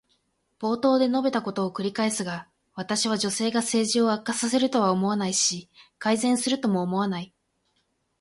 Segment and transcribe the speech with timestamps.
[0.59, 7.31] 冒頭で述べたことを繰り返すが、私は女性が政治を悪化させるとは思わないし、改善するとも思わない。